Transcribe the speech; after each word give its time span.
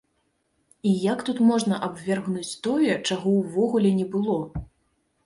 І 0.91 0.93
як 1.01 1.19
тут 1.27 1.37
можна 1.49 1.77
абвергнуць 1.87 2.57
тое, 2.69 2.93
чаго 3.09 3.35
ўвогуле 3.41 3.93
не 3.99 4.07
было? 4.17 4.39